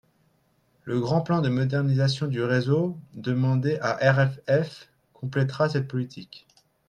[0.83, 6.47] Le grand plan de modernisation du réseau, demandé à RFF, complétera cette politique.